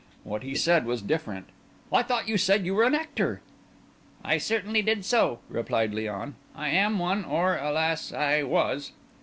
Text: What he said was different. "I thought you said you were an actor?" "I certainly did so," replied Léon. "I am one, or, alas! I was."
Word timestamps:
What 0.23 0.41
he 0.41 0.55
said 0.55 0.85
was 0.87 1.03
different. 1.03 1.45
"I 1.93 2.01
thought 2.01 2.27
you 2.27 2.35
said 2.35 2.65
you 2.65 2.73
were 2.73 2.85
an 2.85 2.95
actor?" 2.95 3.41
"I 4.25 4.39
certainly 4.39 4.81
did 4.81 5.05
so," 5.05 5.41
replied 5.47 5.91
Léon. 5.91 6.33
"I 6.55 6.69
am 6.69 6.97
one, 6.97 7.23
or, 7.23 7.55
alas! 7.55 8.11
I 8.11 8.41
was." 8.41 8.93